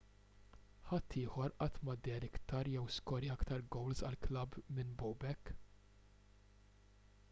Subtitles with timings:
[0.91, 5.53] ħadd ieħor qatt ma deher iktar jew skorja iktar gowls għall-klabb minn bobek